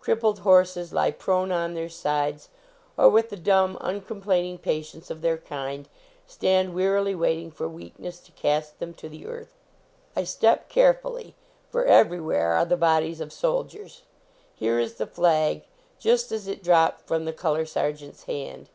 Crippled 0.00 0.40
horses 0.40 0.92
lie 0.92 1.12
prone 1.12 1.52
on 1.52 1.74
their 1.74 1.88
sides, 1.88 2.48
or 2.96 3.08
with 3.08 3.30
the 3.30 3.36
dumb, 3.36 3.78
uncomplaining 3.80 4.58
patience 4.58 5.12
of 5.12 5.20
their 5.22 5.38
kind, 5.38 5.88
stand 6.26 6.74
wearily 6.74 7.14
waiting 7.14 7.52
for 7.52 7.68
weak 7.68 7.96
ness 8.00 8.18
to 8.18 8.32
cast 8.32 8.80
them 8.80 8.92
to 8.94 9.08
the 9.08 9.28
earth. 9.28 9.54
I 10.16 10.24
step 10.24 10.68
carefully, 10.68 11.36
for 11.70 11.84
everywhere 11.84 12.54
are 12.54 12.64
the 12.64 12.76
bodies 12.76 13.20
of 13.20 13.32
soldiers. 13.32 14.02
Here 14.56 14.80
is 14.80 14.94
the 14.94 15.06
flag, 15.06 15.62
just 16.00 16.32
as 16.32 16.48
it 16.48 16.64
dropped 16.64 17.06
from 17.06 17.24
the 17.24 17.32
color 17.32 17.64
sergeant 17.64 18.14
s 18.14 18.24
hand. 18.24 18.70